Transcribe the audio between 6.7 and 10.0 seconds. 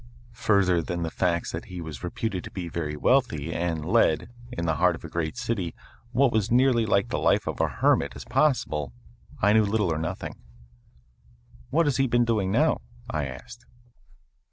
like the life of a hermit as possible, I knew little or